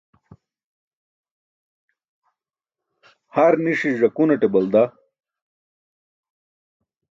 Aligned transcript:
Har 3.35 3.53
ni̇ṣi̇ 3.65 3.97
ẓakunate 3.99 4.47
balda. 4.53 4.83